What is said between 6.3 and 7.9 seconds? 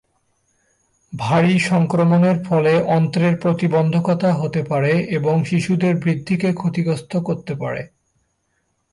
কে ক্ষতিগ্রস্ত করতে পারে।